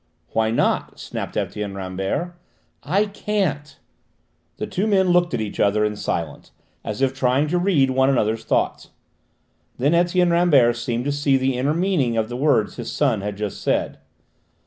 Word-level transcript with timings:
"Why 0.29 0.49
not?" 0.49 0.99
snapped 0.99 1.37
Etienne 1.37 1.75
Rambert. 1.75 2.33
"I 2.81 3.05
can't." 3.05 3.77
The 4.57 4.65
two 4.65 4.87
men 4.87 5.09
looked 5.09 5.35
at 5.35 5.41
each 5.41 5.59
other 5.59 5.85
in 5.85 5.95
silence, 5.95 6.51
as 6.83 7.03
if 7.03 7.13
trying 7.13 7.47
to 7.49 7.59
read 7.59 7.91
one 7.91 8.09
another's 8.09 8.43
thoughts. 8.43 8.89
Then 9.77 9.93
Etienne 9.93 10.31
Rambert 10.31 10.77
seemed 10.77 11.05
to 11.05 11.11
see 11.11 11.37
the 11.37 11.55
inner 11.55 11.75
meaning 11.75 12.17
of 12.17 12.29
the 12.29 12.35
words 12.35 12.77
his 12.77 12.91
son 12.91 13.21
had 13.21 13.37
just 13.37 13.61
said. 13.61 13.99